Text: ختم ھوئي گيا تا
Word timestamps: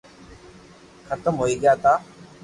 ختم 1.07 1.33
ھوئي 1.41 1.55
گيا 1.61 1.73
تا 1.83 1.93